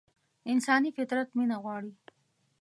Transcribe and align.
انساني 0.51 0.89
فطرت 0.97 1.29
مينه 1.37 1.57
غواړي. 1.63 1.93